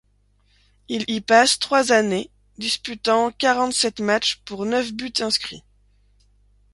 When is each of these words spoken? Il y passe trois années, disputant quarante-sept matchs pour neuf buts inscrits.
Il 0.89 1.07
y 1.11 1.21
passe 1.21 1.59
trois 1.59 1.91
années, 1.91 2.31
disputant 2.57 3.31
quarante-sept 3.31 3.99
matchs 3.99 4.41
pour 4.45 4.65
neuf 4.65 4.91
buts 4.91 5.13
inscrits. 5.19 5.63